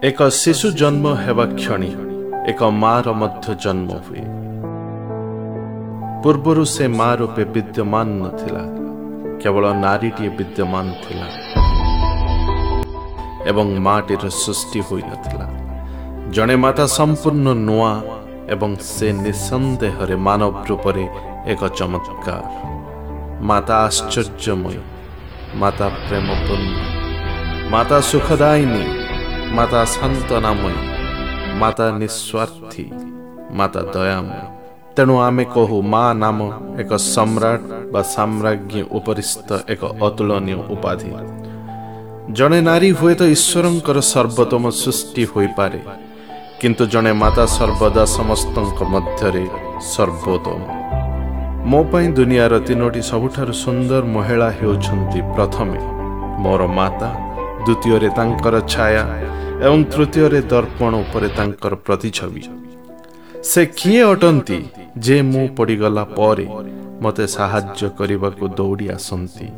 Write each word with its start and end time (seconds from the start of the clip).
ଏକ 0.00 0.26
ଶିଶୁ 0.32 0.68
ଜନ୍ମ 0.80 1.10
ହେବା 1.14 1.44
କ୍ଷଣି 1.52 1.88
ଏକ 2.50 2.60
ମାର 2.82 3.06
ମଧ୍ୟ 3.20 3.46
ଜନ୍ମ 3.62 3.88
ହୁଏ 4.04 4.22
ପୂର୍ବରୁ 6.22 6.62
ସେ 6.74 6.84
ମା 6.98 7.08
ରୂପେ 7.20 7.44
ବିଦ୍ୟମାନ 7.54 8.06
ନଥିଲା 8.20 8.62
କେବଳ 9.42 9.64
ନାରୀଟିଏ 9.82 10.30
ବିଦ୍ୟମାନ 10.38 10.86
ଥିଲା 11.02 11.26
ଏବଂ 13.50 13.66
ମାଟିର 13.86 14.24
ସୃଷ୍ଟି 14.42 14.80
ହୋଇନଥିଲା 14.88 15.46
ଜଣେ 16.34 16.56
ମାତା 16.64 16.84
ସମ୍ପୂର୍ଣ୍ଣ 16.96 17.46
ନୂଆ 17.68 17.92
ଏବଂ 18.54 18.70
ସେ 18.92 19.08
ନିଃସନ୍ଦେହରେ 19.24 20.16
ମାନବ 20.26 20.54
ରୂପରେ 20.68 21.04
ଏକ 21.52 21.60
ଚମତ୍କାର 21.78 22.44
ମାତା 23.48 23.74
ଆଶ୍ଚର୍ଯ୍ୟମୟ 23.88 24.76
ମାତା 25.60 25.86
ପ୍ରେମପୂର୍ଣ୍ଣ 26.06 26.74
ମାତା 27.72 27.96
ସୁଖଦାୟିନୀ 28.10 28.99
ମାତା 29.56 29.80
ଶାନ୍ତନାମୟ 29.92 30.74
ମାତା 31.60 31.86
ନିସ୍ୱାର୍ଥୀ 32.00 32.84
ମାତା 33.58 33.80
ଦୟାମୟ 33.94 34.38
ତେଣୁ 34.96 35.14
ଆମେ 35.26 35.44
କହୁ 35.54 35.76
ମା 35.92 36.04
ନାମ 36.22 36.38
ଏକ 36.82 36.90
ସମ୍ରାଟ 37.06 37.62
ବା 37.92 38.00
ସାମ୍ରାଜ୍ଞୀ 38.14 38.82
ଉପରିସ୍ଥ 38.98 39.48
ଏକ 39.72 39.82
ଅତୁଳନୀୟ 40.06 40.56
ଉପାଧି 40.74 41.10
ଜଣେ 42.36 42.58
ନାରୀ 42.68 42.90
ହୁଏତ 42.98 43.20
ଈଶ୍ୱରଙ୍କର 43.36 43.98
ସର୍ବୋତ୍ତମ 44.12 44.64
ସୃଷ୍ଟି 44.80 45.22
ହୋଇପାରେ 45.32 45.80
କିନ୍ତୁ 46.60 46.84
ଜଣେ 46.92 47.12
ମାତା 47.22 47.44
ସର୍ବଦା 47.56 48.04
ସମସ୍ତଙ୍କ 48.18 48.78
ମଧ୍ୟରେ 48.92 49.44
ସର୍ବୋତ୍ତମ 49.92 50.60
ମୋ 51.70 51.80
ପାଇଁ 51.90 52.06
ଦୁନିଆର 52.18 52.54
ତିନୋଟି 52.68 53.02
ସବୁଠାରୁ 53.10 53.52
ସୁନ୍ଦର 53.64 54.02
ମହିଳା 54.14 54.48
ହେଉଛନ୍ତି 54.58 55.20
ପ୍ରଥମେ 55.34 55.78
ମୋର 56.42 56.62
ମାତା 56.78 57.10
ଦ୍ୱିତୀୟରେ 57.64 58.08
ତାଙ୍କର 58.18 58.54
ଛାୟା 58.72 59.04
ଏବଂ 59.66 59.80
ତୃତୀୟରେ 59.92 60.40
ଦର୍ପଣ 60.52 60.92
ଉପରେ 61.04 61.28
ତାଙ୍କର 61.38 61.74
ପ୍ରତିଛବି। 61.86 62.42
ସେ 63.50 63.62
କିଏ 63.78 64.02
ଅଟନ୍ତି? 64.12 64.58
ଯେ 65.04 65.16
ମୁଁ 65.30 65.44
ପଡ଼ିଗଲା 65.56 66.04
ପରେ 66.18 66.46
ମୋତେ 67.02 67.24
ସାହାଯ୍ୟ 67.36 67.82
କରିବାକୁ 67.98 68.44
ଦୌଡ଼ି 68.58 68.86
ଆସନ୍ତି 68.96 69.48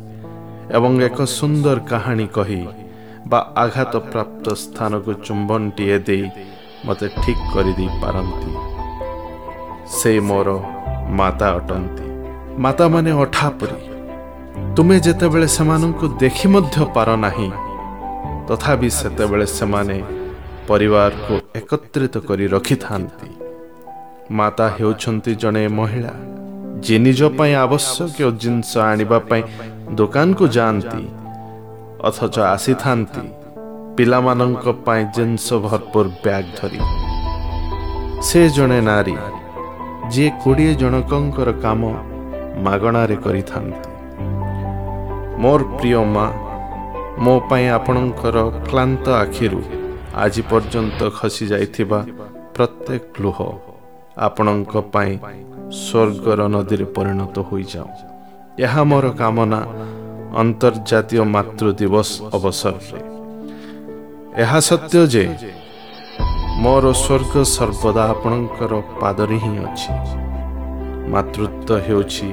ଏବଂ 0.77 0.91
ଏକ 1.07 1.17
ସୁନ୍ଦର 1.37 1.77
କାହାଣୀ 1.91 2.27
କହି 2.35 2.61
ବା 3.31 3.39
ଆଘାତପ୍ରାପ୍ତ 3.63 4.45
ସ୍ଥାନକୁ 4.63 5.11
ଚୁମ୍ବନଟିଏ 5.25 5.97
ଦେଇ 6.07 6.25
ମୋତେ 6.85 7.07
ଠିକ୍ 7.21 7.43
କରିଦେଇ 7.53 7.91
ପାରନ୍ତି। 8.01 8.51
ସେ 9.97 10.11
ମୋର 10.27 10.49
ମାତା 11.19 11.47
ଅଟନ୍ତି। 11.59 12.05
ମାତାମାନେ 12.63 13.11
ଅଠା 13.23 13.47
ପରି 13.59 13.77
ତୁମେ 14.75 14.97
ଯେତେବେଳେ 15.05 15.47
ସେମାନଙ୍କୁ 15.57 16.05
ଦେଖି 16.23 16.47
ମଧ୍ୟ 16.53 16.77
ପାର 16.95 17.09
ନାହିଁ 17.25 17.49
ତଥାପି 18.47 18.89
ସେତେବେଳେ 18.99 19.45
ସେମାନେ 19.57 19.97
ପରିବାରକୁ 20.69 21.33
ଏକତ୍ରିତ 21.59 22.15
କରି 22.27 22.45
ରଖିଥାନ୍ତି। 22.55 23.29
ମାତା 24.37 24.65
ହେଉଛନ୍ତି 24.77 25.31
ଜଣେ 25.43 25.63
ମହିଳା। 25.77 26.13
ଯିଏ 26.83 26.99
ନିଜ 27.05 27.21
ପାଇଁ 27.37 27.53
ଆବଶ୍ୟକୀୟ 27.65 28.29
ଜିନିଷ 28.41 28.71
ଆଣିବା 28.91 29.17
ପାଇଁ 29.29 29.43
ଦୋକାନକୁ 29.97 30.45
ଯାଆନ୍ତି 30.55 31.03
ଅଥଚ 32.09 32.35
ଆସିଥାନ୍ତି 32.55 33.25
ପିଲାମାନଙ୍କ 33.97 34.65
ପାଇଁ 34.85 35.03
ଜିନିଷ 35.15 35.47
ଭରପୁର 35.65 36.05
ବ୍ୟାଗ୍ 36.23 36.49
ଧରି। 36.57 36.81
ସେ 38.27 38.41
ଜଣେ 38.55 38.79
ନାରୀ 38.89 39.17
ଯିଏ 40.11 40.29
କୋଡ଼ିଏ 40.43 40.73
ଜଣକଙ୍କର 40.81 41.49
କାମ 41.65 41.81
ମାଗଣାରେ 42.65 43.17
କରିଥାନ୍ତି। 43.25 43.89
ମୋର 45.41 45.61
ପ୍ରିୟ 45.77 46.01
ମା 46.15 46.25
ମୋ 47.19 47.33
ପାଇଁ 47.49 47.65
ଆପଣଙ୍କର 47.69 48.37
କ୍ଳାନ୍ତ 48.69 49.05
ଆଖିରୁ 49.23 49.61
ଆଜି 50.23 50.41
ପର୍ଯ୍ୟନ୍ତ 50.51 50.99
ଖସି 51.17 51.45
ଯାଇଥିବା 51.51 51.99
ପ୍ରତ୍ୟେକ 52.55 53.03
ଲୁହ 53.23 53.37
ଆପଣଙ୍କ 54.27 54.73
ପାଇଁ 54.93 55.13
ସ୍ୱର୍ଗର 55.83 56.39
ନଦୀରେ 56.53 56.85
ପରିଣତ 56.95 57.35
ହୋଇଯାଉ। 57.49 57.89
ଏହା 58.65 58.81
ମୋର 58.83 59.05
କାମନା 59.21 59.61
ଅନ୍ତର୍ଜାତୀୟ 60.41 61.23
ମାତୃ 61.35 61.67
ଦିବସ 61.79 62.09
ଅବସରରେ। 62.37 62.99
ଏହା 64.43 64.59
ସତ୍ୟ 64.69 65.01
ଯେ 65.13 65.25
ମୋର 66.63 66.85
ସ୍ୱର୍ଗ 67.03 67.33
ସର୍ବଦା 67.55 68.03
ଆପଣଙ୍କର 68.13 68.73
ପାଦରେ 69.01 69.37
ହିଁ 69.43 69.53
ଅଛି। 69.67 69.93
ମାତୃତ୍ୱ 71.13 71.83
ହେଉଛି 71.85 72.29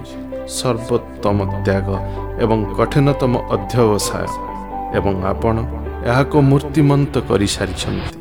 ସର୍ବୋତ୍ତମ 0.59 1.39
ତ୍ୟାଗ 1.65 1.89
ଏବଂ 2.45 2.59
କଠିନତମ 2.77 3.33
ଅଧ୍ୟବସାୟ। 3.55 4.50
ଏବଂ 4.99 5.15
ଆପଣ 5.33 5.57
ଏହାକୁ 6.11 6.37
ମୂର୍ତ୍ତିମନ୍ତ 6.51 7.15
କରିସାରିଛନ୍ତି। 7.29 8.20